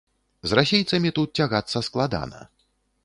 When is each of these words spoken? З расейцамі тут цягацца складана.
З 0.51 0.57
расейцамі 0.59 1.11
тут 1.19 1.29
цягацца 1.45 1.83
складана. 1.89 2.41